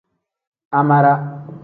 [0.79, 1.13] Amara.